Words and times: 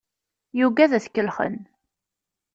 Yugad 0.59 0.91
ad 0.97 1.01
t-kellxen. 1.03 1.55